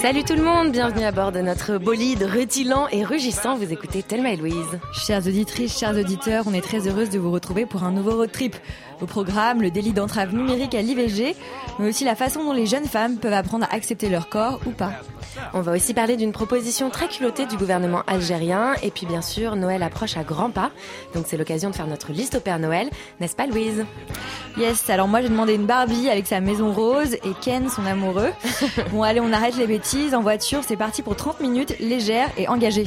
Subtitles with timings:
[0.00, 3.56] Salut tout le monde, bienvenue à bord de notre bolide rutilant et rugissant.
[3.56, 4.78] Vous écoutez Thelma et Louise.
[4.92, 8.30] Chères auditrices, chers auditeurs, on est très heureuse de vous retrouver pour un nouveau road
[8.30, 8.54] trip.
[9.00, 11.34] Au programme, le délit d'entrave numérique à l'IVG,
[11.80, 14.70] mais aussi la façon dont les jeunes femmes peuvent apprendre à accepter leur corps ou
[14.70, 14.92] pas.
[15.54, 18.74] On va aussi parler d'une proposition très culottée du gouvernement algérien.
[18.82, 20.70] Et puis bien sûr, Noël approche à grands pas.
[21.14, 22.88] Donc c'est l'occasion de faire notre liste au Père Noël,
[23.20, 23.84] n'est-ce pas Louise?
[24.56, 28.30] Yes, alors moi j'ai demandé une Barbie avec sa maison rose et Ken son amoureux.
[28.90, 30.14] bon allez, on arrête les bêtises.
[30.14, 32.84] En voiture, c'est parti pour 30 minutes, légère et engagée.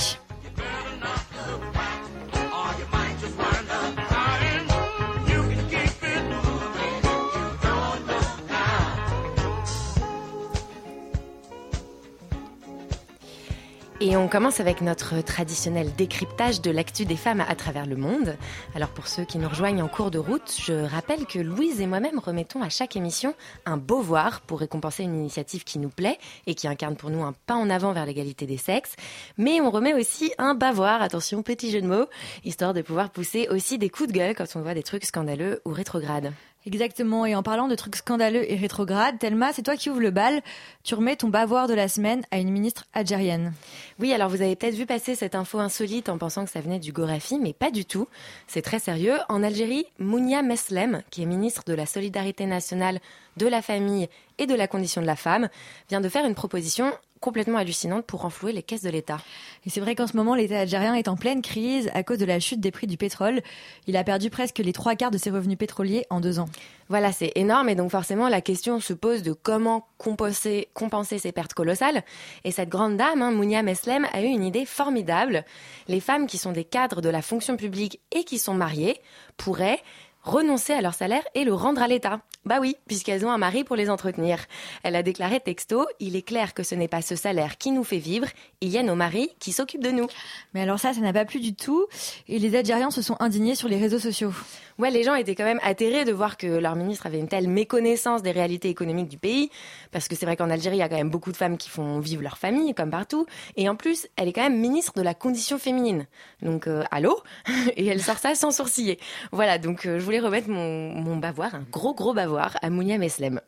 [14.04, 18.36] Et on commence avec notre traditionnel décryptage de l'actu des femmes à travers le monde.
[18.74, 21.86] Alors pour ceux qui nous rejoignent en cours de route, je rappelle que Louise et
[21.86, 23.36] moi-même remettons à chaque émission
[23.68, 27.36] un beauvoir pour récompenser une initiative qui nous plaît et qui incarne pour nous un
[27.46, 28.96] pas en avant vers l'égalité des sexes.
[29.38, 32.08] Mais on remet aussi un bavoir, attention petit jeu de mots,
[32.44, 35.62] histoire de pouvoir pousser aussi des coups de gueule quand on voit des trucs scandaleux
[35.64, 36.34] ou rétrogrades.
[36.68, 40.12] Exactement, et en parlant de trucs scandaleux et rétrogrades, Thelma, c'est toi qui ouvres le
[40.12, 40.44] bal.
[40.84, 43.54] Tu remets ton bavoir de la semaine à une ministre algérienne.
[44.00, 46.78] Oui, alors vous avez peut-être vu passer cette info insolite en pensant que ça venait
[46.78, 48.08] du Gorafi, mais pas du tout.
[48.46, 49.18] C'est très sérieux.
[49.28, 53.00] En Algérie, Mounia Meslem, qui est ministre de la Solidarité nationale,
[53.38, 55.50] de la famille et de la condition de la femme,
[55.90, 59.20] vient de faire une proposition complètement hallucinante pour renflouer les caisses de l'État.
[59.66, 62.26] Et c'est vrai qu'en ce moment, l'État algérien est en pleine crise à cause de
[62.26, 63.42] la chute des prix du pétrole.
[63.88, 66.50] Il a perdu presque les trois quarts de ses revenus pétroliers en deux ans.
[66.90, 71.32] Voilà, c'est énorme et donc forcément la question se pose de comment compenser, compenser ces
[71.32, 72.04] pertes colossales.
[72.44, 75.46] Et cette grande dame, hein, Mounia Meslem, a eu une idée formidable.
[75.88, 79.00] Les femmes qui sont des cadres de la fonction publique et qui sont mariées
[79.38, 79.80] pourraient
[80.24, 82.22] renoncer à leur salaire et le rendre à l'État.
[82.44, 84.40] Bah oui, puisqu'elles ont un mari pour les entretenir.
[84.82, 87.84] Elle a déclaré texto, il est clair que ce n'est pas ce salaire qui nous
[87.84, 88.28] fait vivre,
[88.62, 90.08] il y a nos maris qui s'occupent de nous.
[90.56, 91.86] Mais alors ça, ça n'a pas plu du tout,
[92.28, 94.34] et les Algériens se sont indignés sur les réseaux sociaux.
[94.80, 97.48] Ouais, les gens étaient quand même atterrés de voir que leur ministre avait une telle
[97.48, 99.52] méconnaissance des réalités économiques du pays,
[99.92, 101.70] parce que c'est vrai qu'en Algérie, il y a quand même beaucoup de femmes qui
[101.70, 103.28] font vivre leur famille, comme partout,
[103.58, 106.08] et en plus, elle est quand même ministre de la condition féminine.
[106.42, 107.22] Donc, euh, allô?
[107.78, 108.98] Et elle sort ça sans sourciller.
[109.32, 112.98] Voilà, donc euh, je voulais remettre mon, mon bavoir, un gros gros bavoir, à Mounia
[112.98, 113.40] Meslem.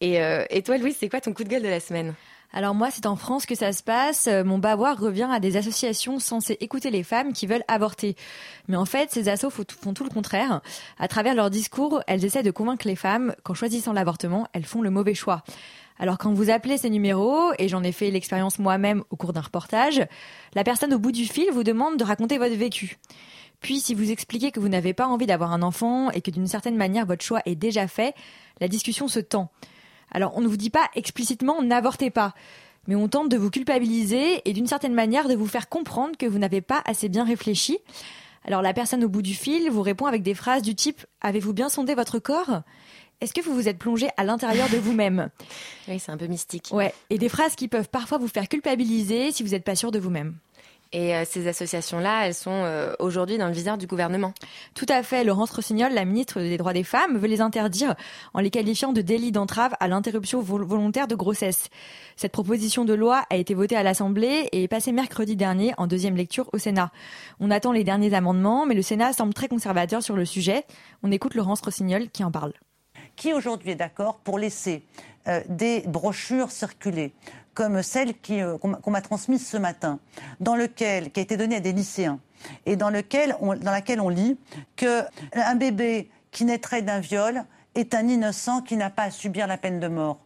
[0.00, 2.14] Et, euh, toi, Louise, c'est quoi ton coup de gueule de la semaine?
[2.52, 4.28] Alors moi, c'est en France que ça se passe.
[4.28, 8.14] Euh, Mon bavoir revient à des associations censées écouter les femmes qui veulent avorter.
[8.68, 10.60] Mais en fait, ces assos font tout le contraire.
[11.00, 14.82] À travers leur discours, elles essaient de convaincre les femmes qu'en choisissant l'avortement, elles font
[14.82, 15.42] le mauvais choix.
[15.98, 19.40] Alors quand vous appelez ces numéros, et j'en ai fait l'expérience moi-même au cours d'un
[19.40, 20.06] reportage,
[20.54, 22.98] la personne au bout du fil vous demande de raconter votre vécu.
[23.66, 26.46] Puis si vous expliquez que vous n'avez pas envie d'avoir un enfant et que d'une
[26.46, 28.14] certaine manière votre choix est déjà fait,
[28.60, 29.50] la discussion se tend.
[30.12, 32.32] Alors on ne vous dit pas explicitement n'avortez pas,
[32.86, 36.26] mais on tente de vous culpabiliser et d'une certaine manière de vous faire comprendre que
[36.26, 37.78] vous n'avez pas assez bien réfléchi.
[38.44, 41.52] Alors la personne au bout du fil vous répond avec des phrases du type Avez-vous
[41.52, 42.60] bien sondé votre corps?
[43.20, 45.28] Est-ce que vous vous êtes plongé à l'intérieur de vous-même?
[45.88, 46.68] Oui, c'est un peu mystique.
[46.70, 49.90] Ouais, et des phrases qui peuvent parfois vous faire culpabiliser si vous n'êtes pas sûr
[49.90, 50.36] de vous-même.
[50.92, 54.32] Et euh, ces associations-là, elles sont euh, aujourd'hui dans le viseur du gouvernement.
[54.74, 55.24] Tout à fait.
[55.24, 57.96] Laurence Rossignol, la ministre des droits des femmes, veut les interdire
[58.34, 61.68] en les qualifiant de délit d'entrave à l'interruption vol- volontaire de grossesse.
[62.16, 65.86] Cette proposition de loi a été votée à l'Assemblée et est passée mercredi dernier en
[65.86, 66.92] deuxième lecture au Sénat.
[67.40, 70.64] On attend les derniers amendements, mais le Sénat semble très conservateur sur le sujet.
[71.02, 72.52] On écoute Laurence Rossignol qui en parle.
[73.16, 74.84] Qui aujourd'hui est d'accord pour laisser
[75.26, 77.12] euh, des brochures circuler?
[77.56, 79.98] Comme celle qui, euh, qu'on m'a- qu'on m'a transmise ce matin,
[80.38, 82.20] dans lequel, qui a été donnée à des lycéens,
[82.66, 84.38] et dans, lequel on, dans laquelle on lit
[84.76, 85.02] que
[85.32, 87.44] un bébé qui naîtrait d'un viol
[87.74, 90.20] est un innocent qui n'a pas à subir la peine de mort.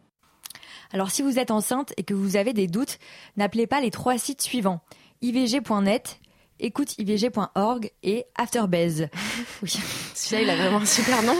[0.93, 2.99] Alors si vous êtes enceinte et que vous avez des doutes,
[3.37, 4.81] n'appelez pas les trois sites suivants.
[5.21, 6.19] ivg.net,
[6.59, 9.07] écouteivg.org et Afterbase.
[9.63, 9.79] Oui,
[10.15, 11.35] celui-là, il a vraiment un super nom.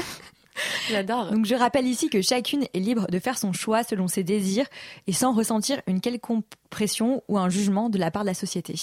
[0.89, 1.31] J'adore.
[1.31, 4.65] Donc je rappelle ici que chacune est libre de faire son choix selon ses désirs
[5.07, 8.75] et sans ressentir une quelconque pression ou un jugement de la part de la société.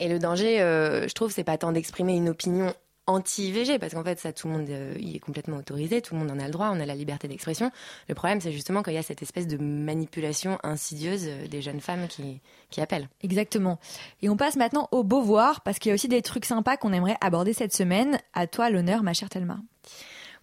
[0.00, 2.74] Et le danger, euh, je trouve, c'est pas tant d'exprimer une opinion
[3.06, 6.20] anti-IVG, parce qu'en fait, ça, tout le monde euh, y est complètement autorisé, tout le
[6.20, 7.70] monde en a le droit, on a la liberté d'expression.
[8.08, 11.80] Le problème, c'est justement qu'il y a cette espèce de manipulation insidieuse euh, des jeunes
[11.80, 13.08] femmes qui, qui appellent.
[13.22, 13.78] Exactement.
[14.22, 16.92] Et on passe maintenant au Beauvoir, parce qu'il y a aussi des trucs sympas qu'on
[16.92, 18.18] aimerait aborder cette semaine.
[18.32, 19.58] À toi l'honneur, ma chère Thelma.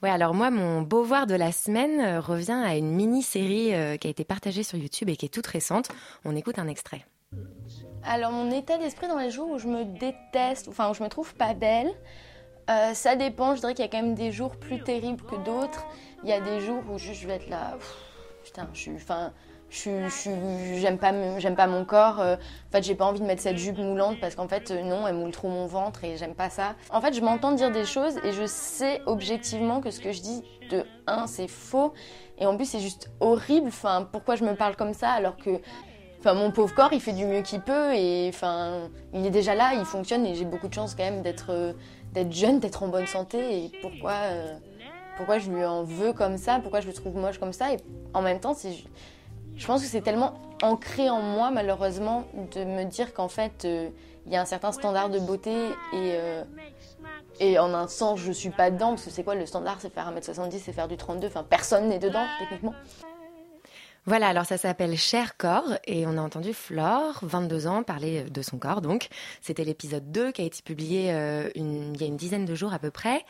[0.01, 4.09] Ouais, alors moi, mon Beauvoir de la semaine euh, revient à une mini-série qui a
[4.09, 5.89] été partagée sur YouTube et qui est toute récente.
[6.25, 7.05] On écoute un extrait.
[8.03, 11.07] Alors mon état d'esprit dans les jours où je me déteste, enfin où je me
[11.09, 11.91] trouve pas belle,
[12.69, 15.35] euh, ça dépend, je dirais qu'il y a quand même des jours plus terribles que
[15.35, 15.85] d'autres.
[16.23, 17.77] Il y a des jours où juste je vais être là,
[18.43, 19.33] putain, je suis, enfin,
[19.71, 22.19] j'aime pas, j'aime pas mon corps.
[22.19, 24.83] Euh, en fait, j'ai pas envie de mettre cette jupe moulante parce qu'en fait, euh,
[24.83, 26.75] non, elle moule trop mon ventre et j'aime pas ça.
[26.91, 30.21] En fait, je m'entends dire des choses et je sais objectivement que ce que je
[30.21, 31.93] dis de un, c'est faux
[32.37, 33.67] et en plus c'est juste horrible.
[33.67, 35.59] Enfin, pourquoi je me parle comme ça alors que
[36.19, 39.55] Enfin, mon pauvre corps, il fait du mieux qu'il peut et enfin, il est déjà
[39.55, 41.73] là, il fonctionne et j'ai beaucoup de chance quand même d'être
[42.13, 44.53] d'être jeune, d'être en bonne santé et pourquoi, euh,
[45.17, 47.73] pourquoi je lui en veux comme ça, pourquoi je le trouve moche comme ça.
[47.73, 47.77] Et
[48.13, 48.53] en même temps,
[49.61, 52.25] je pense que c'est tellement ancré en moi, malheureusement,
[52.55, 53.89] de me dire qu'en fait, euh,
[54.25, 56.43] il y a un certain standard de beauté et, euh,
[57.39, 59.77] et en un sens, je suis pas dedans, parce que c'est quoi le standard?
[59.79, 62.73] C'est faire 1m70, c'est faire du 32, enfin personne n'est dedans, techniquement.
[64.07, 68.41] Voilà, alors ça s'appelle Cher corps et on a entendu Flore, 22 ans, parler de
[68.41, 69.09] son corps donc.
[69.41, 72.73] C'était l'épisode 2 qui a été publié euh, il y a une dizaine de jours
[72.73, 73.23] à peu près.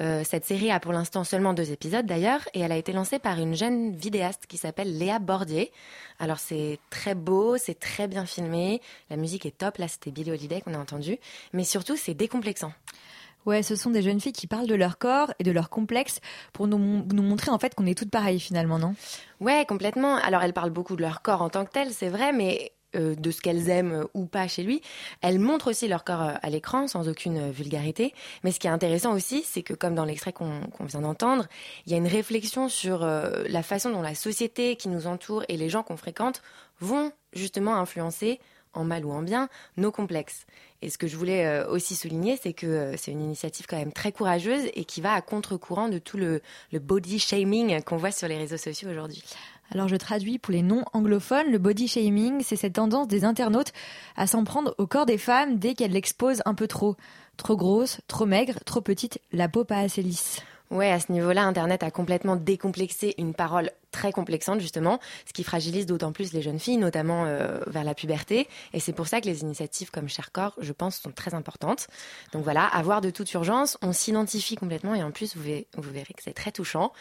[0.00, 3.18] Euh, cette série a pour l'instant seulement deux épisodes d'ailleurs et elle a été lancée
[3.18, 5.72] par une jeune vidéaste qui s'appelle Léa Bordier.
[6.20, 8.80] Alors c'est très beau, c'est très bien filmé,
[9.10, 11.18] la musique est top, là c'était Billie Holiday qu'on a entendu,
[11.52, 12.72] mais surtout c'est décomplexant.
[13.46, 16.20] Ouais, ce sont des jeunes filles qui parlent de leur corps et de leur complexe
[16.52, 18.94] pour nous, nous montrer en fait qu'on est toutes pareilles finalement, non?
[19.40, 20.16] Ouais, complètement.
[20.16, 23.30] Alors elles parlent beaucoup de leur corps en tant que tel, c'est vrai, mais de
[23.30, 24.80] ce qu'elles aiment ou pas chez lui.
[25.20, 28.14] Elles montrent aussi leur corps euh, à l'écran sans aucune euh, vulgarité.
[28.44, 31.46] Mais ce qui est intéressant aussi, c'est que comme dans l'extrait qu'on vient d'entendre,
[31.86, 35.56] il y a une réflexion sur la façon dont la société qui nous entoure et
[35.56, 36.42] les gens qu'on fréquente
[36.80, 38.40] vont justement influencer
[38.74, 40.46] en mal ou en bien, nos complexes.
[40.82, 43.76] Et ce que je voulais euh, aussi souligner, c'est que euh, c'est une initiative quand
[43.76, 46.40] même très courageuse et qui va à contre-courant de tout le,
[46.72, 49.22] body shaming qu'on voit sur les réseaux sociaux aujourd'hui.
[49.70, 53.72] Alors je traduis pour les non-anglophones, le body shaming, c'est cette tendance des internautes
[54.16, 56.96] à s'en prendre au corps des femmes dès qu'elles l'exposent un peu trop.
[57.36, 60.40] Trop grosse, trop maigre, trop petite, la peau pas assez lisse.
[60.70, 65.44] Ouais, à ce niveau-là, Internet a complètement décomplexé une parole très complexante justement, ce qui
[65.44, 68.48] fragilise d'autant plus les jeunes filles, notamment euh, vers la puberté.
[68.72, 71.86] Et c'est pour ça que les initiatives comme Cher Corps, je pense, sont très importantes.
[72.32, 75.66] Donc voilà, avoir de toute urgence, on s'identifie complètement et en plus, vous verrez,
[76.14, 76.92] que c'est très touchant.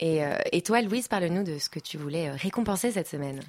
[0.00, 3.40] Et, euh, et toi, Louise, parle-nous de ce que tu voulais euh, récompenser cette semaine.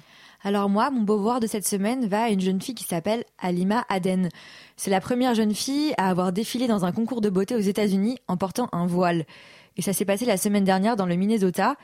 [0.44, 3.24] Alors moi, mon beau voir de cette semaine va à une jeune fille qui s'appelle
[3.38, 4.28] Alima Aden.
[4.76, 8.18] C'est la première jeune fille à avoir défilé dans un concours de beauté aux États-Unis
[8.28, 9.24] en portant un voile.
[9.76, 11.76] Et ça s'est passé la semaine dernière dans le Minnesota.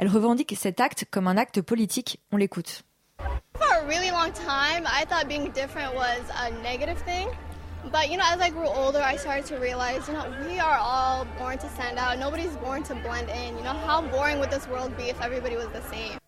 [0.00, 2.20] Elle revendique cet acte comme un acte politique.
[2.32, 2.84] On l'écoute.
[3.58, 7.28] For a really long time, I thought being different was a negative thing.
[7.92, 10.78] But you know, as I grew older, I started to realize, you know, we are
[10.78, 12.18] all born to stand out.
[12.18, 13.58] Nobody's born to blend in.
[13.58, 16.18] You know, how boring would this world be if everybody was the same?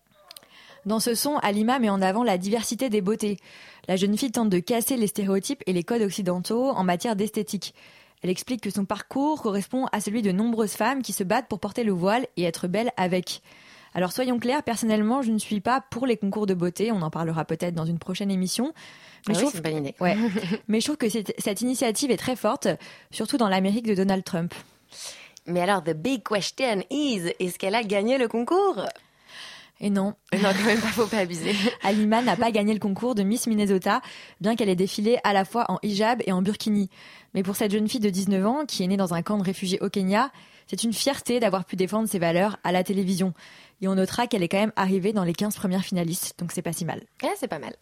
[0.85, 3.39] Dans ce son, Alima met en avant la diversité des beautés.
[3.87, 7.73] La jeune fille tente de casser les stéréotypes et les codes occidentaux en matière d'esthétique.
[8.23, 11.59] Elle explique que son parcours correspond à celui de nombreuses femmes qui se battent pour
[11.59, 13.41] porter le voile et être belles avec.
[13.93, 17.09] Alors soyons clairs, personnellement, je ne suis pas pour les concours de beauté, on en
[17.09, 18.73] parlera peut-être dans une prochaine émission.
[19.27, 20.17] Mais, ah oui, une Ouais.
[20.67, 22.67] Mais je trouve que cette, cette initiative est très forte,
[23.11, 24.53] surtout dans l'Amérique de Donald Trump.
[25.45, 28.85] Mais alors, the big question is, est-ce qu'elle a gagné le concours?
[29.83, 30.15] Et non.
[30.33, 31.53] non, quand même pas, faut pas abuser.
[31.83, 34.01] Alima n'a pas gagné le concours de Miss Minnesota,
[34.39, 36.89] bien qu'elle ait défilé à la fois en hijab et en burkini.
[37.33, 39.43] Mais pour cette jeune fille de 19 ans, qui est née dans un camp de
[39.43, 40.31] réfugiés au Kenya,
[40.67, 43.33] c'est une fierté d'avoir pu défendre ses valeurs à la télévision.
[43.81, 46.61] Et on notera qu'elle est quand même arrivée dans les 15 premières finalistes, donc c'est
[46.61, 47.03] pas si mal.
[47.21, 47.75] Ouais, c'est pas mal.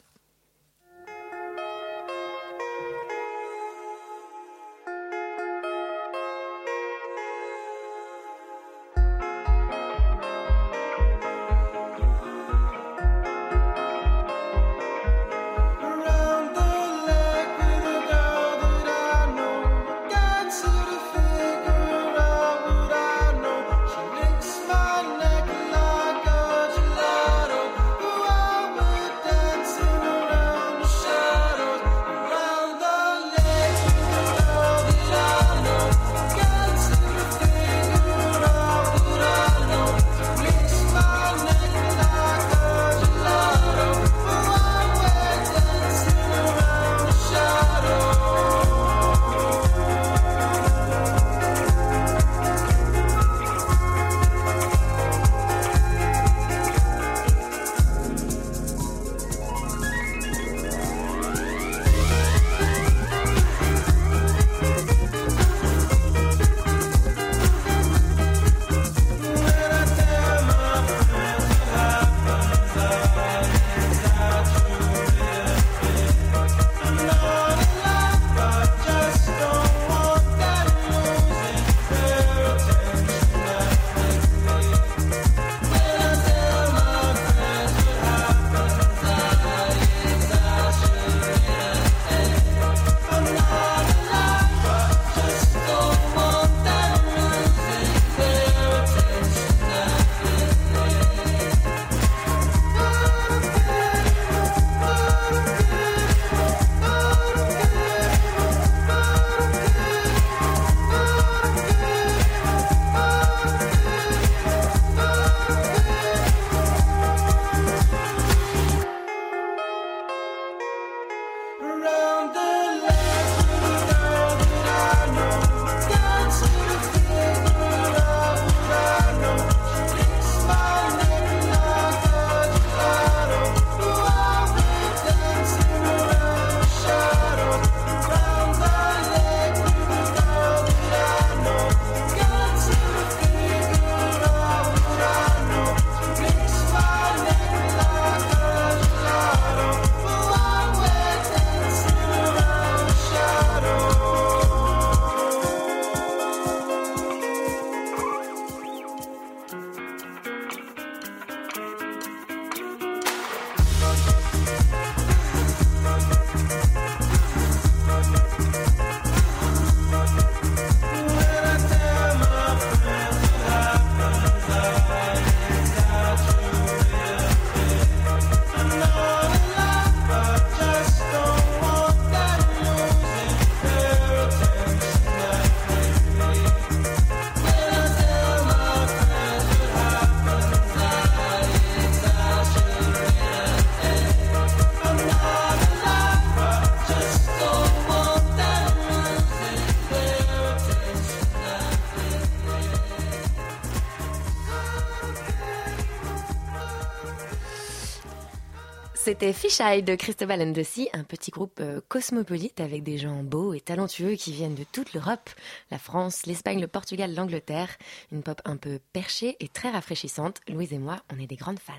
[209.22, 213.54] C'était Fish Eye de Cristobal the un petit groupe euh, cosmopolite avec des gens beaux
[213.54, 215.30] et talentueux qui viennent de toute l'Europe,
[215.70, 217.70] la France, l'Espagne, le Portugal, l'Angleterre.
[218.12, 220.42] Une pop un peu perchée et très rafraîchissante.
[220.48, 221.74] Louise et moi, on est des grandes fans.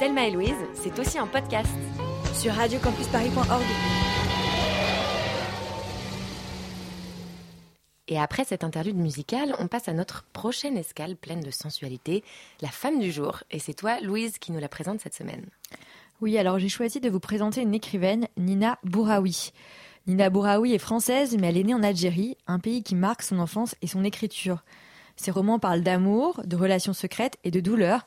[0.00, 1.68] Thelma et Louise, c'est aussi un podcast.
[2.32, 3.66] Sur radiocampusparis.org.
[8.10, 12.24] Et après cette interlude musicale, on passe à notre prochaine escale pleine de sensualité,
[12.62, 13.42] la femme du jour.
[13.50, 15.44] Et c'est toi, Louise, qui nous la présente cette semaine.
[16.20, 19.52] Oui, alors j'ai choisi de vous présenter une écrivaine, Nina Bouraoui.
[20.08, 23.38] Nina Bouraoui est française, mais elle est née en Algérie, un pays qui marque son
[23.38, 24.64] enfance et son écriture.
[25.14, 28.04] Ses romans parlent d'amour, de relations secrètes et de douleur,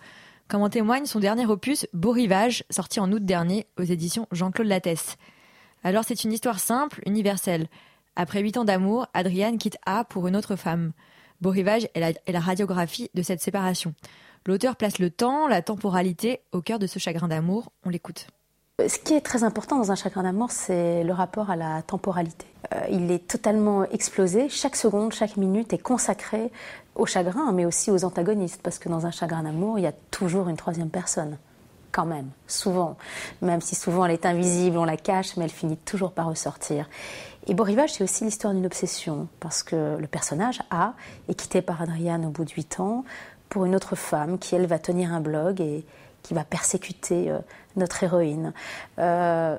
[0.50, 4.68] comme en témoigne son dernier opus, Beau Rivage, sorti en août dernier aux éditions Jean-Claude
[4.68, 5.15] Lattès.
[5.86, 7.70] Alors c'est une histoire simple, universelle.
[8.18, 10.91] Après huit ans d'amour, Adrienne quitte A pour une autre femme.
[11.39, 13.96] Beau Rivage est la, radiographie de cette séparation.
[14.48, 17.71] L'auteur place le temps, la temporalité au cœur de ce chagrin d'amour.
[17.86, 18.25] On l'écoute.
[18.79, 22.48] Ce qui est très important dans un chagrin d'amour, c'est le rapport à la temporalité.
[22.74, 24.50] Euh, il est totalement explosé.
[24.50, 26.51] Chaque seconde, chaque minute est consacrée
[26.95, 29.93] au chagrin, mais aussi aux antagonistes, parce que dans un chagrin d'amour, il y a
[30.10, 31.38] toujours une troisième personne.
[31.91, 32.98] Quand même, souvent.
[33.43, 36.89] Même si souvent elle est invisible, on la cache, mais elle finit toujours par ressortir.
[37.48, 40.93] Et Beau Rivage, c'est aussi l'histoire d'une obsession, parce que le personnage A
[41.27, 43.03] est quitté par Adriane au bout de 8 ans
[43.51, 45.86] pour une autre femme qui, elle, va tenir un blog et
[46.24, 47.38] qui va persécuter euh,
[47.75, 48.53] notre héroïne.
[48.98, 49.58] Euh,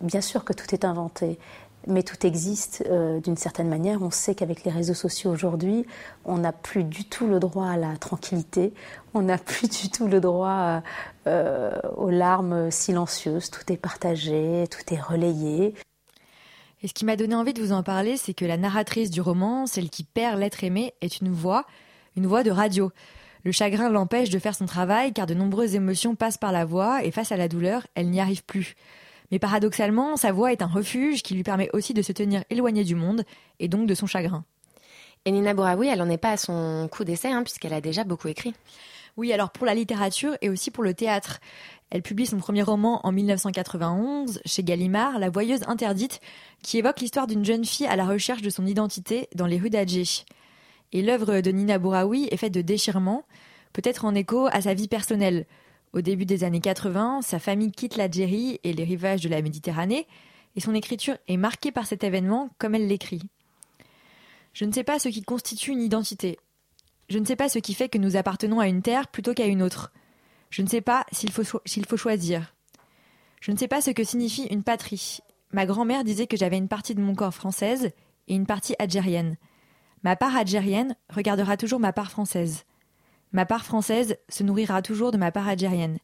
[0.00, 1.38] bien sûr que tout est inventé,
[1.86, 4.02] mais tout existe euh, d'une certaine manière.
[4.02, 5.86] On sait qu'avec les réseaux sociaux aujourd'hui,
[6.24, 8.74] on n'a plus du tout le droit à la tranquillité,
[9.14, 10.82] on n'a plus du tout le droit
[11.24, 13.50] aux larmes silencieuses.
[13.50, 15.74] Tout est partagé, tout est relayé.
[16.82, 19.20] Et ce qui m'a donné envie de vous en parler, c'est que la narratrice du
[19.20, 21.64] roman, celle qui perd l'être aimé, est une voix,
[22.16, 22.92] une voix de radio.
[23.44, 27.04] Le chagrin l'empêche de faire son travail car de nombreuses émotions passent par la voix
[27.04, 28.76] et face à la douleur, elle n'y arrive plus.
[29.30, 32.84] Mais paradoxalement, sa voix est un refuge qui lui permet aussi de se tenir éloignée
[32.84, 33.24] du monde
[33.58, 34.44] et donc de son chagrin.
[35.24, 38.04] Et Nina Bouraoui, elle n'en est pas à son coup d'essai hein, puisqu'elle a déjà
[38.04, 38.54] beaucoup écrit.
[39.16, 41.40] Oui, alors pour la littérature et aussi pour le théâtre.
[41.90, 46.20] Elle publie son premier roman en 1991 chez Gallimard, La Voyeuse interdite,
[46.62, 49.68] qui évoque l'histoire d'une jeune fille à la recherche de son identité dans les rues
[49.68, 50.24] d'Alger.
[50.92, 53.24] Et l'œuvre de Nina Bouraoui est faite de déchirements,
[53.72, 55.46] peut-être en écho à sa vie personnelle.
[55.92, 60.06] Au début des années 80, sa famille quitte l'Algérie et les rivages de la Méditerranée,
[60.56, 63.22] et son écriture est marquée par cet événement comme elle l'écrit.
[64.52, 66.38] Je ne sais pas ce qui constitue une identité.
[67.08, 69.46] Je ne sais pas ce qui fait que nous appartenons à une terre plutôt qu'à
[69.46, 69.92] une autre.
[70.50, 72.54] Je ne sais pas s'il faut, s'il faut choisir.
[73.40, 75.18] Je ne sais pas ce que signifie une patrie.
[75.52, 77.90] Ma grand-mère disait que j'avais une partie de mon corps française
[78.28, 79.36] et une partie algérienne.
[80.02, 82.64] Ma part algérienne regardera toujours ma part française.
[83.32, 85.98] Ma part française se nourrira toujours de ma part algérienne.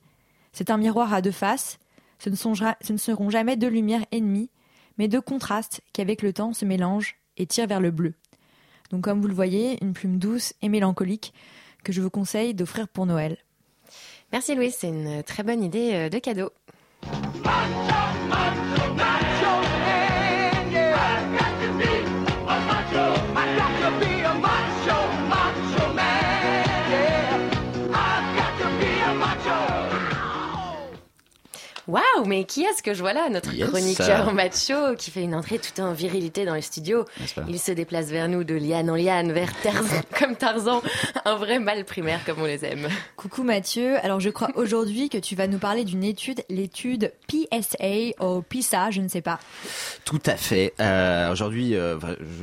[0.52, 1.78] C'est un miroir à deux faces.
[2.18, 4.50] Ce ne, ce ne seront jamais deux lumières ennemies,
[4.96, 8.14] mais deux contrastes qui, avec le temps, se mélangent et tirent vers le bleu.
[8.90, 11.34] Donc, comme vous le voyez, une plume douce et mélancolique
[11.84, 13.36] que je vous conseille d'offrir pour Noël.
[14.32, 16.50] Merci Louis, c'est une très bonne idée euh, de cadeau.
[31.88, 35.58] Waouh, mais qui est-ce que je vois là Notre chroniqueur macho qui fait une entrée
[35.58, 37.06] tout en virilité dans le studio.
[37.48, 40.82] Il se déplace vers nous de liane en liane, vers Tarzan, comme Tarzan,
[41.24, 42.88] un vrai mâle primaire comme on les aime.
[43.16, 48.20] Coucou Mathieu, alors je crois aujourd'hui que tu vas nous parler d'une étude, l'étude PSA
[48.20, 49.38] ou PISA, je ne sais pas.
[50.04, 50.74] Tout à fait.
[50.80, 51.98] Euh, aujourd'hui, euh,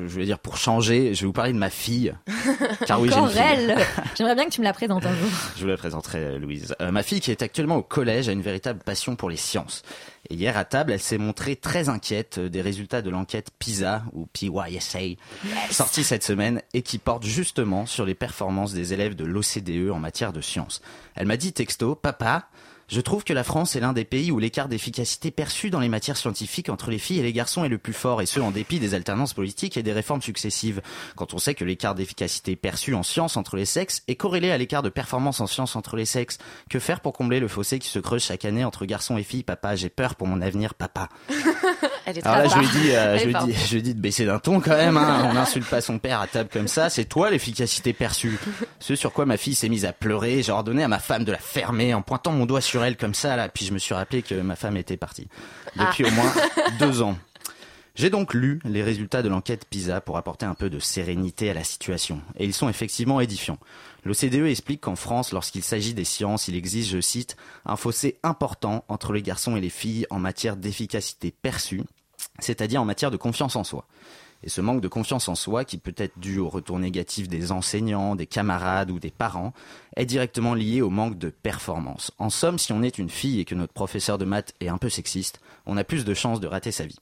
[0.07, 2.15] je vais dire pour changer, je vais vous parler de ma fille.
[2.87, 3.77] Car oui, j'ai elle.
[4.17, 5.29] J'aimerais bien que tu me la présentes un jour.
[5.55, 6.75] Je vous la présenterai, Louise.
[6.81, 9.83] Euh, ma fille qui est actuellement au collège a une véritable passion pour les sciences.
[10.29, 14.25] Et hier à table, elle s'est montrée très inquiète des résultats de l'enquête PISA ou
[14.27, 14.99] PYSA
[15.71, 19.99] sortie cette semaine et qui porte justement sur les performances des élèves de l'OCDE en
[19.99, 20.81] matière de sciences.
[21.15, 22.49] Elle m'a dit texto, papa,
[22.87, 25.89] je trouve que la France est l'un des pays où l'écart d'efficacité perçu dans les
[25.89, 28.51] matières scientifiques entre les filles et les garçons est le plus fort, et ce en
[28.51, 30.81] dépit des alternances politiques et des réformes successives.
[31.15, 34.57] Quand on sait que l'écart d'efficacité perçu en sciences entre les sexes est corrélé à
[34.57, 36.37] l'écart de performance en sciences entre les sexes,
[36.69, 39.43] que faire pour combler le fossé qui se creuse chaque année entre garçons et filles?
[39.43, 41.09] Papa, j'ai peur pour mon avenir, papa.
[42.05, 43.99] Elle est Alors là, je lui dis, euh, je lui dis, je lui dis de
[43.99, 44.97] baisser d'un ton quand même.
[44.97, 45.27] Hein.
[45.29, 46.89] On n'insulte pas son père à table comme ça.
[46.89, 48.37] C'est toi l'efficacité perçue.
[48.79, 50.43] Ce sur quoi ma fille s'est mise à pleurer.
[50.43, 53.15] J'ai ordonné à ma femme de la fermer en pointant mon doigt sur elle comme
[53.15, 53.49] ça là.
[53.49, 55.27] Puis je me suis rappelé que ma femme était partie
[55.75, 56.09] depuis ah.
[56.09, 56.33] au moins
[56.79, 57.17] deux ans.
[57.95, 61.53] J'ai donc lu les résultats de l'enquête PISA pour apporter un peu de sérénité à
[61.53, 62.21] la situation.
[62.37, 63.57] Et ils sont effectivement édifiants.
[64.03, 68.83] L'OCDE explique qu'en France, lorsqu'il s'agit des sciences, il existe, je cite, un fossé important
[68.89, 71.83] entre les garçons et les filles en matière d'efficacité perçue,
[72.39, 73.85] c'est-à-dire en matière de confiance en soi.
[74.43, 77.51] Et ce manque de confiance en soi, qui peut être dû au retour négatif des
[77.51, 79.53] enseignants, des camarades ou des parents,
[79.95, 82.11] est directement lié au manque de performance.
[82.19, 84.77] En somme, si on est une fille et que notre professeur de maths est un
[84.77, 86.99] peu sexiste, on a plus de chances de rater sa vie.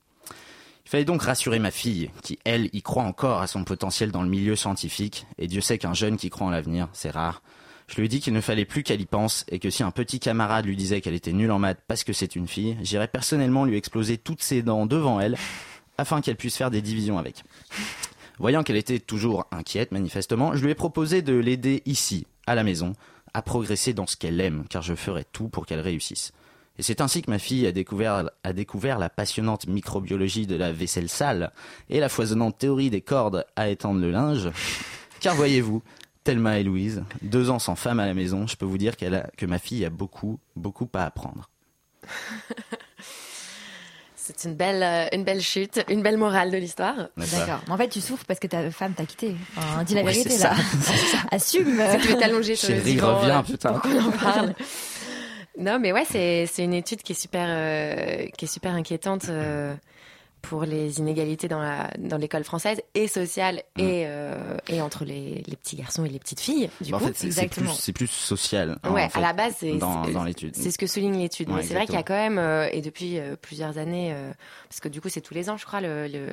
[0.85, 4.21] Il fallait donc rassurer ma fille, qui, elle, y croit encore à son potentiel dans
[4.21, 7.41] le milieu scientifique, et Dieu sait qu'un jeune qui croit en l'avenir, c'est rare.
[7.87, 9.91] Je lui ai dit qu'il ne fallait plus qu'elle y pense, et que si un
[9.91, 13.07] petit camarade lui disait qu'elle était nulle en maths parce que c'est une fille, j'irais
[13.07, 15.37] personnellement lui exploser toutes ses dents devant elle,
[15.97, 17.43] afin qu'elle puisse faire des divisions avec.
[18.39, 22.63] Voyant qu'elle était toujours inquiète, manifestement, je lui ai proposé de l'aider ici, à la
[22.63, 22.93] maison,
[23.33, 26.31] à progresser dans ce qu'elle aime, car je ferai tout pour qu'elle réussisse.
[26.79, 30.71] Et c'est ainsi que ma fille a découvert, a découvert la passionnante microbiologie de la
[30.71, 31.51] vaisselle sale
[31.89, 34.49] et la foisonnante théorie des cordes à étendre le linge.
[35.19, 35.83] Car voyez-vous,
[36.23, 39.15] Thelma et Louise, deux ans sans femme à la maison, je peux vous dire qu'elle
[39.15, 41.49] a, que ma fille a beaucoup, beaucoup à apprendre.
[44.15, 46.95] C'est une belle, euh, une belle chute, une belle morale de l'histoire.
[47.17, 47.59] D'accord.
[47.69, 49.35] En fait, tu souffres parce que ta femme t'a quitté.
[49.57, 50.55] Enfin, dis la Ouais, vérité là.
[50.55, 51.17] ça.
[51.29, 51.75] Assume.
[51.77, 53.73] C'est que tu veux t'allonger sur le Chérie, divan, reviens, euh, putain.
[53.73, 54.53] pour qu'on en parle.
[55.59, 59.25] Non, mais ouais, c'est c'est une étude qui est super, euh, qui est super inquiétante
[59.29, 59.75] euh,
[60.43, 65.41] pour les inégalités dans la dans l'école française et sociale et euh, et entre les,
[65.47, 66.69] les petits garçons et les petites filles.
[66.81, 68.77] Du Bah, en fait, c'est- c'est plus, c'est plus social.
[68.83, 70.53] hein, Ouais, en fait, à la base, c'est dans, c'est- dans l'étude.
[70.55, 71.49] C'est ce que souligne l'étude.
[71.49, 74.11] Ouais, Mais c'est vrai qu'il y a quand même, euh, et depuis euh, plusieurs années,
[74.13, 74.31] euh,
[74.67, 76.27] parce que du coup c'est tous les ans, je crois, le, le,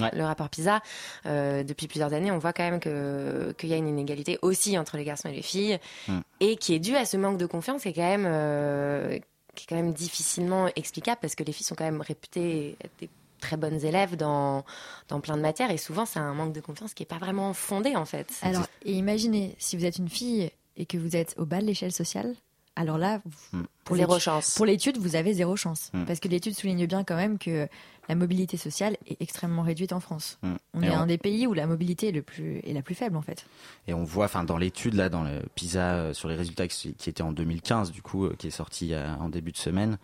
[0.00, 0.10] Ouais.
[0.12, 0.80] le rapport PISA.
[1.26, 4.76] euh, depuis plusieurs années, on voit quand même que qu'il y a une inégalité aussi
[4.78, 6.20] entre les garçons et les filles, Mm.
[6.40, 9.18] et qui est due à ce manque de confiance, qui est quand même euh,
[9.54, 12.90] qui est quand même difficilement explicable parce que les filles sont quand même réputées être
[13.00, 13.08] des
[13.44, 14.64] très bonnes élèves dans,
[15.08, 17.52] dans plein de matières et souvent c'est un manque de confiance qui est pas vraiment
[17.52, 18.32] fondé en fait.
[18.42, 21.66] Alors, et imaginez, si vous êtes une fille et que vous êtes au bas de
[21.66, 22.34] l'échelle sociale,
[22.76, 23.66] alors là, vous- Mm.
[23.84, 24.54] pour Zéro l'étude- chance.
[24.56, 25.90] Pour l'étude, vous avez zéro chance.
[25.92, 26.04] Mm.
[26.06, 27.68] Parce que l'étude souligne bien quand même que
[28.08, 30.38] la mobilité sociale est extrêmement réduite en France.
[30.42, 30.54] Mm.
[30.74, 32.82] On Et est on- un des pays où la mobilité est, le plus, est la
[32.82, 33.46] plus faible en fait.
[33.86, 36.94] Et on voit, enfin, dans l'étude là, dans le PISA euh, sur les résultats qui,
[36.94, 39.96] qui était en 2015, du coup, euh, qui est sorti euh, en début de semaine,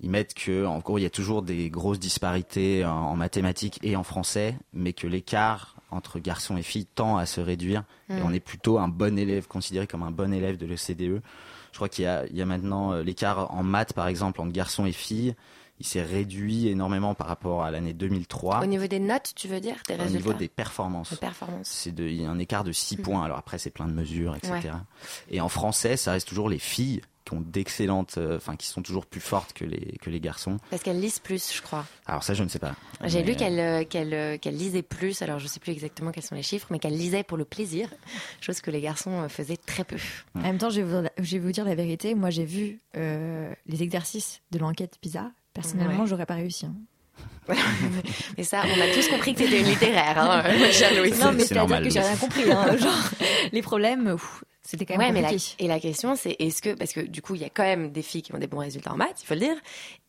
[0.00, 3.78] ils mettent que, en gros, il y a toujours des grosses disparités en, en mathématiques
[3.82, 7.84] et en français, mais que l'écart entre garçons et filles tend à se réduire.
[8.10, 8.24] Et Mm.
[8.24, 11.22] on est plutôt un bon élève, considéré comme un bon élève de l'OCDE.
[11.72, 14.40] Je crois qu'il y a, il y a maintenant euh, l'écart en maths, par exemple,
[14.40, 15.34] entre garçons et filles.
[15.78, 18.62] Il s'est réduit énormément par rapport à l'année 2003.
[18.62, 20.16] Au niveau des notes, tu veux dire, des Au résultats?
[20.28, 21.10] niveau des performances.
[21.10, 21.66] de performance.
[21.68, 23.02] C'est de, il y a un écart de 6 Mhm.
[23.04, 23.24] points.
[23.24, 24.52] Alors après, c'est plein de mesures, etc.
[24.62, 24.70] Ouais.
[25.30, 28.80] Et en français, ça reste toujours les filles qui ont d'excellentes, euh, enfin, qui sont
[28.82, 30.56] toujours plus fortes que les, que les garçons.
[30.70, 31.84] Parce qu'elles lisent plus, je crois.
[32.06, 32.74] Alors ça, je ne sais pas.
[33.04, 36.12] J'ai Mais, lu qu'elle euh, qu'elle euh, qu'elle lisait plus, alors je sais plus exactement
[36.12, 37.88] quels sont les chiffres, mais qu'elle lisait pour le plaisir,
[38.40, 39.96] chose que les garçons euh, faisaient très peu.
[40.36, 42.14] En même temps, je vais vous, je vais vous dire la vérité.
[42.14, 45.30] Moi, j'ai vu euh, les exercices de l'enquête PISA.
[45.52, 46.06] Personnellement, Ouais.
[46.08, 46.66] j'aurais pas réussi.
[46.66, 46.74] hein.
[48.36, 50.42] Et ça, on a tous compris que c'était une littéraire, hein.
[50.52, 50.72] Non, mais c'est
[51.46, 51.84] c'est-à-dire normal.
[51.84, 52.50] que j'ai rien compris.
[52.52, 52.76] hein.
[52.76, 53.10] Genre,
[53.52, 55.64] les problèmes, ouf, c'était quand même Ouais, mais la, compliqué.
[55.64, 57.92] et la question, c'est est-ce que, parce que du coup, il y a quand même
[57.92, 59.56] des filles qui ont des bons résultats en maths, il faut le dire.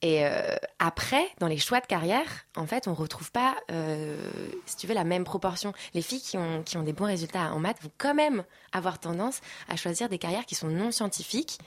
[0.02, 4.18] Et euh, après, dans les choix de carrière, en fait, on retrouve pas, euh,
[4.66, 5.74] si tu veux, la même proportion.
[5.94, 9.00] Les filles qui ont, qui ont des bons résultats en maths vont quand même avoir
[9.00, 11.60] tendance à choisir des carrières qui sont non scientifiques.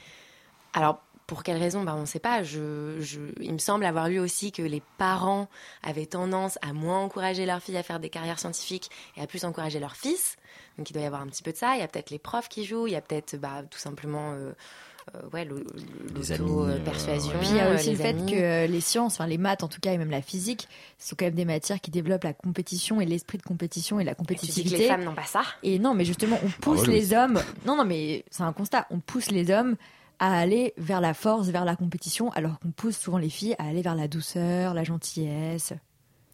[0.72, 1.00] Alors,
[1.30, 1.84] pour quelle raison?
[1.84, 2.42] Bah, On ne sait pas.
[2.42, 5.48] Je, je- il me semble avoir lu aussi que les parents
[5.84, 9.44] avaient tendance à moins encourager leurs filles à faire des carrières scientifiques et à plus
[9.44, 10.36] encourager leurs fils.
[10.76, 11.74] Donc il doit y avoir un petit peu de ça.
[11.76, 14.32] Il y a peut-être les profs qui jouent, il y a peut-être bah, tout simplement
[14.32, 14.50] euh,
[15.14, 17.30] euh, ouais, le- le- Les amis, euh, l'auto-persuasion.
[17.32, 17.38] ouais.
[17.38, 18.32] Puis il y a euh, aussi les le fait amis.
[18.32, 21.14] que euh, les sciences, enfin les maths en tout cas, et même la physique, sont
[21.16, 24.14] quand même des matières qui développent la compétition et l'esprit de compétition et la Et
[24.16, 24.78] tu dis que compétitivité.
[24.78, 25.42] les femmes n'ont pas ça?
[25.62, 27.40] Et non, mais justement, on pousse Bravo, les hommes.
[27.66, 28.86] Non, non, mais c'est un constat.
[28.90, 29.76] On pousse les hommes
[30.20, 33.64] à aller vers la force, vers la compétition, alors qu'on pousse souvent les filles à
[33.64, 35.72] aller vers la douceur, la gentillesse.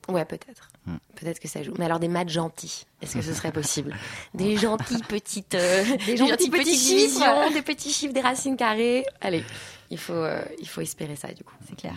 [0.09, 0.69] Ouais, peut-être.
[0.87, 0.97] Hmm.
[1.17, 1.73] Peut-être que ça joue.
[1.79, 3.97] Mais alors des maths gentils, est-ce que ce serait possible
[4.35, 6.97] Des gentilles petites, euh, des gentils gentilles petits petites chiffres.
[6.97, 9.05] divisions, des petits chiffres, des racines carrées.
[9.21, 9.45] Allez,
[9.91, 11.55] il faut, euh, il faut espérer ça du coup.
[11.69, 11.95] C'est clair.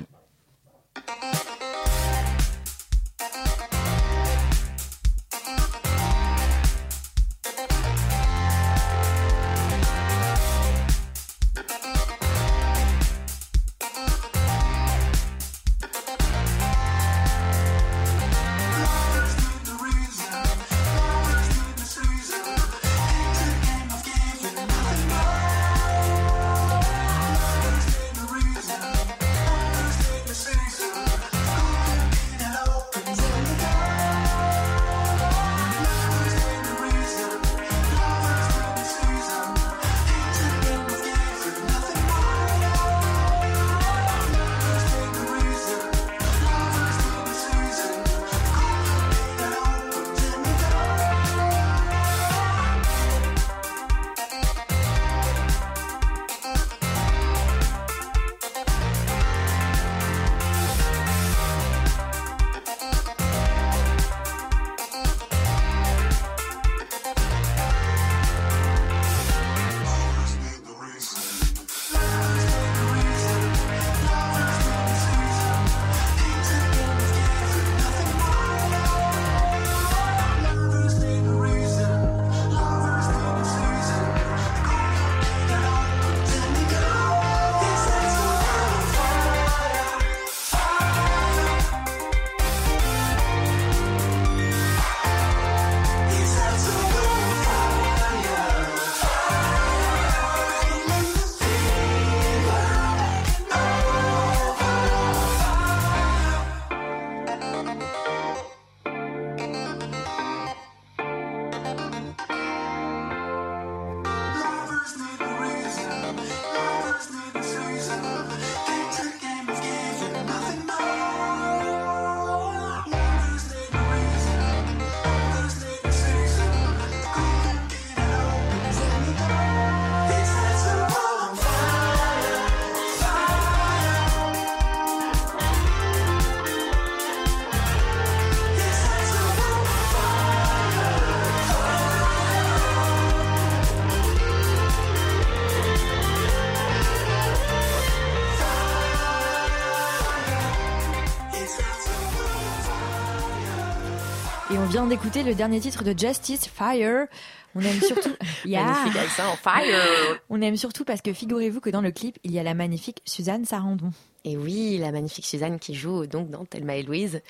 [154.70, 157.08] Vient d'écouter le dernier titre de Justice, Fire.
[157.56, 158.12] On aime surtout.
[158.46, 158.68] Yeah.
[158.86, 162.44] Accent, fire On aime surtout parce que figurez-vous que dans le clip, il y a
[162.44, 163.92] la magnifique Suzanne Sarandon.
[164.24, 167.22] Et oui, la magnifique Suzanne qui joue donc dans Thelma et Louise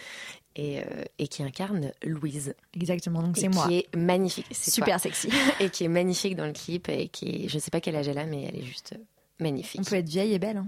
[0.56, 0.84] et, euh,
[1.18, 2.54] et qui incarne Louise.
[2.76, 3.68] Exactement, donc c'est moi.
[3.68, 4.46] Qui est magnifique.
[4.52, 5.00] c'est Super toi.
[5.00, 5.30] sexy.
[5.60, 8.08] Et qui est magnifique dans le clip et qui, est- je sais pas quel âge
[8.08, 8.96] elle a, mais elle est juste
[9.40, 9.82] magnifique.
[9.82, 10.58] On peut être vieille et belle.
[10.58, 10.68] hein.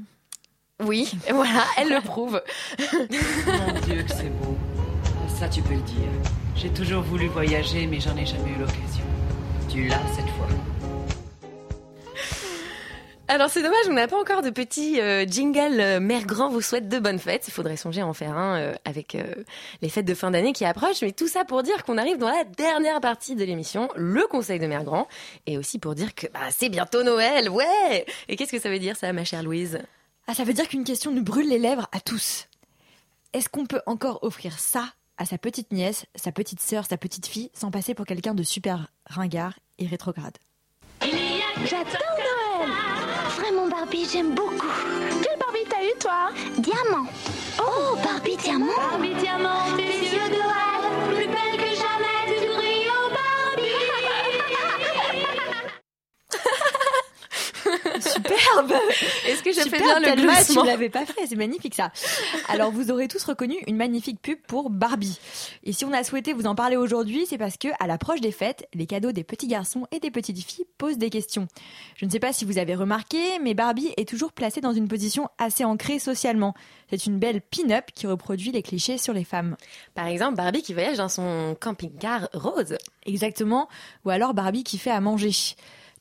[0.84, 2.42] Oui, voilà, elle le prouve.
[2.80, 4.58] Mon Dieu, que c'est beau.
[5.40, 6.10] Ça, tu peux le dire.
[6.56, 9.04] J'ai toujours voulu voyager, mais j'en ai jamais eu l'occasion.
[9.70, 10.48] Tu l'as cette fois.
[13.32, 16.60] Alors c'est dommage, on n'a pas encore de petit euh, jingle euh, Mère Grand vous
[16.60, 17.48] souhaite de bonnes fêtes.
[17.48, 19.24] Il faudrait songer à en faire un euh, avec euh,
[19.82, 21.02] les fêtes de fin d'année qui approchent.
[21.02, 24.60] Mais tout ça pour dire qu'on arrive dans la dernière partie de l'émission, le conseil
[24.60, 25.08] de Mère Grand.
[25.48, 28.80] Et aussi pour dire que bah, c'est bientôt Noël, ouais Et qu'est-ce que ça veut
[28.80, 29.80] dire ça, ma chère Louise?
[30.28, 32.50] Ah, ça veut dire qu'une question nous brûle les lèvres à tous.
[33.32, 37.28] Est-ce qu'on peut encore offrir ça à sa petite nièce, sa petite sœur, sa petite
[37.28, 40.38] fille, sans passer pour quelqu'un de super ringard et rétrograde
[41.02, 42.72] J'adore Noël
[43.38, 44.68] Vraiment Barbie, j'aime beaucoup.
[45.22, 46.30] Quelle Barbie t'as eu toi?
[46.60, 47.08] Diamant.
[47.60, 48.68] Oh, Barbie diamant.
[58.62, 58.82] Superbe
[59.28, 61.92] Est-ce que je fais bien le gloussement Tu l'avais pas fait, c'est magnifique ça.
[62.48, 65.20] Alors vous aurez tous reconnu une magnifique pub pour Barbie.
[65.64, 68.32] Et si on a souhaité vous en parler aujourd'hui, c'est parce que à l'approche des
[68.32, 71.48] fêtes, les cadeaux des petits garçons et des petites filles posent des questions.
[71.96, 74.88] Je ne sais pas si vous avez remarqué, mais Barbie est toujours placée dans une
[74.88, 76.54] position assez ancrée socialement.
[76.90, 79.56] C'est une belle pin-up qui reproduit les clichés sur les femmes.
[79.96, 82.78] Par exemple, Barbie qui voyage dans son camping-car rose.
[83.06, 83.68] Exactement.
[84.06, 85.32] Ou alors Barbie qui fait à manger.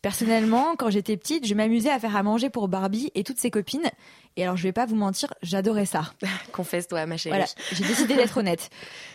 [0.03, 3.51] Personnellement, quand j'étais petite, je m'amusais à faire à manger pour Barbie et toutes ses
[3.51, 3.91] copines.
[4.37, 6.13] Et alors, je vais pas vous mentir, j'adorais ça.
[6.53, 7.37] Confesse-toi, ma chérie.
[7.37, 8.71] Voilà, j'ai décidé d'être honnête.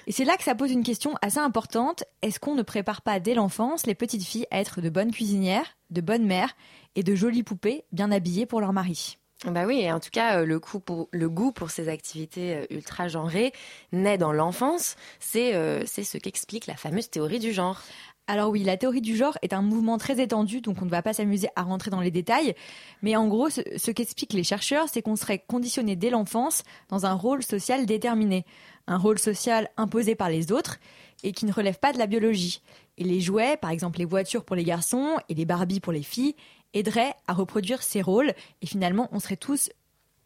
[0.06, 2.04] Et c'est là que ça pose une question assez importante.
[2.21, 5.76] Est-ce qu'on ne prépare pas dès l'enfance les petites filles à être de bonnes cuisinières,
[5.89, 6.56] de bonnes mères
[6.95, 9.17] et de jolies poupées bien habillées pour leur mari?
[9.51, 13.53] Bah oui, et en tout cas, euh, le, goût pour ces activités euh, ultra genrées
[13.91, 14.95] naît dans l'enfance.
[15.19, 17.81] C'est euh, c'est ce qu'explique la fameuse théorie du genre.
[18.27, 21.03] Alors oui, la théorie du genre est un mouvement très étendu, donc on ne va
[21.03, 22.55] pas s'amuser à rentrer dans les détails.
[23.03, 27.05] Mais en gros, ce, ce qu'expliquent les chercheurs, c'est qu'on serait conditionné dès l'enfance dans
[27.05, 28.45] un rôle social déterminé.
[28.88, 30.79] Un rôle social imposé par les autres
[31.23, 32.62] et qui ne relève pas de la biologie.
[32.97, 36.03] Et les jouets, par exemple les voitures pour les garçons et les Barbies pour les
[36.03, 36.36] filles,
[36.75, 38.33] aideraient à reproduire ces rôles.
[38.61, 39.71] Et finalement, on serait tous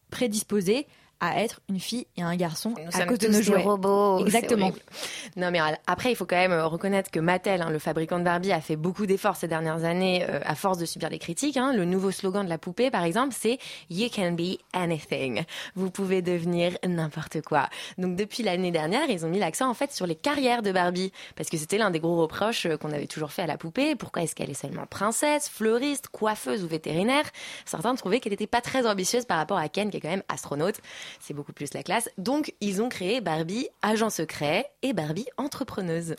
[0.09, 0.87] prédisposés
[1.21, 3.61] à être une fille et un garçon Nous à cause de nos jouets.
[3.61, 4.19] robots.
[4.19, 4.71] Exactement.
[5.35, 8.23] Non, mais après, il faut quand même euh, reconnaître que Mattel, hein, le fabricant de
[8.23, 11.57] Barbie, a fait beaucoup d'efforts ces dernières années euh, à force de subir des critiques.
[11.57, 11.73] hein.
[11.75, 13.57] Le nouveau slogan de la poupée, par exemple, c'est
[13.89, 15.43] You can be anything.
[15.75, 17.69] Vous pouvez devenir n'importe quoi.
[17.97, 21.11] Donc, depuis l'année dernière, ils ont mis l'accent en fait sur les carrières de Barbie,
[21.35, 23.95] parce que c'était l'un des gros reproches euh, qu'on avait toujours fait à la poupée.
[23.95, 27.25] Pourquoi est-ce qu'elle est seulement princesse, fleuriste, coiffeuse ou vétérinaire?
[27.65, 30.23] Certains trouvaient qu'elle n'était pas très ambitieuse par rapport à Ken, qui est quand même
[30.29, 30.75] astronaute.
[31.19, 32.09] C'est beaucoup plus la classe.
[32.17, 36.15] Donc, ils ont créé Barbie agent secret et Barbie entrepreneuse.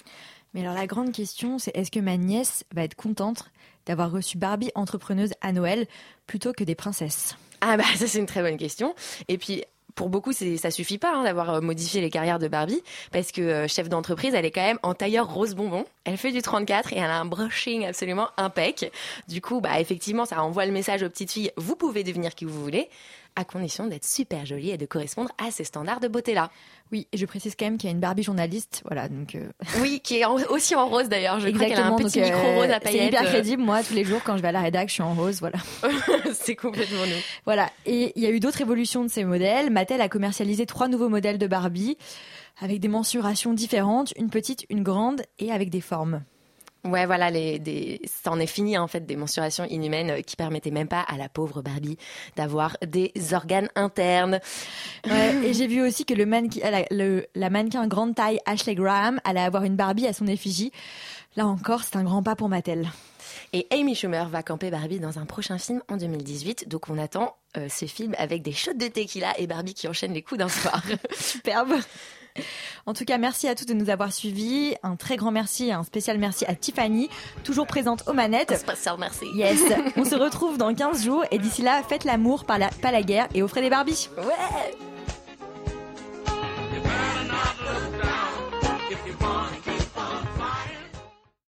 [0.54, 3.50] Mais alors la grande question, c'est est-ce que ma nièce va être contente
[3.86, 5.86] d'avoir reçu Barbie entrepreneuse à Noël
[6.26, 7.36] plutôt que des princesses?
[7.60, 8.94] Ah bah ça c'est une très bonne question.
[9.28, 9.62] Et puis
[9.94, 13.42] pour beaucoup, ça suffit pas hein, d'avoir euh, modifié les carrières de Barbie, parce que
[13.42, 15.84] euh, chef d'entreprise, elle est quand même en tailleur rose bonbon.
[16.04, 18.90] Elle fait du 34 et elle a un brushing absolument impec.
[19.28, 22.44] Du coup, bah effectivement, ça envoie le message aux petites filles vous pouvez devenir qui
[22.44, 22.88] vous voulez,
[23.36, 26.50] à condition d'être super jolie et de correspondre à ces standards de beauté là.
[26.92, 29.34] Oui, et je précise quand même qu'il y a une Barbie journaliste, voilà, donc...
[29.36, 29.48] euh,
[29.80, 31.38] Oui, qui est en- aussi en rose d'ailleurs.
[31.40, 33.08] Je crois qu'elle a un donc, petit euh, micro rose à C'est paillettes.
[33.08, 35.02] hyper euh, crédible, moi, tous les jours, quand je vais à la rédac, je suis
[35.02, 35.58] en rose, voilà.
[36.32, 37.22] c'est complètement nous.
[37.44, 39.70] Voilà, et il y a eu d'autres évolutions de ces modèles.
[39.70, 41.96] Mattel a commercialisé trois nouveaux modèles de Barbie,
[42.60, 46.22] avec des mensurations différentes, une petite, une grande, et avec des formes.
[46.84, 50.34] Ouais, voilà, les, des, ça en est fini en fait des mensurations inhumaines euh, qui
[50.34, 51.98] permettaient même pas à la pauvre Barbie
[52.36, 54.40] d'avoir des organes internes.
[55.06, 58.74] Ouais, et j'ai vu aussi que le mannequin, la, le- la mannequin grande taille Ashley
[58.74, 60.72] Graham allait avoir une Barbie à son effigie.
[61.36, 62.88] Là encore, c'est un grand pas pour Mattel.
[63.52, 67.36] Et Amy Schumer va camper Barbie dans un prochain film en 2018, donc on attend
[67.56, 70.48] euh, ce film avec des shots de tequila et Barbie qui enchaîne les coups d'un
[70.48, 70.82] soir.
[71.18, 71.74] Superbe.
[72.86, 74.74] En tout cas, merci à tous de nous avoir suivis.
[74.82, 77.08] Un très grand merci, et un spécial merci à Tiffany,
[77.44, 78.56] toujours présente aux manettes.
[78.56, 79.26] Spécial merci.
[79.34, 79.60] Yes,
[79.96, 83.02] on se retrouve dans 15 jours et d'ici là, faites l'amour, pas la, pas la
[83.02, 84.08] guerre et offrez des Barbies.
[84.18, 84.76] Ouais.